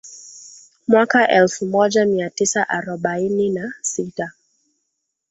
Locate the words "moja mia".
1.65-2.29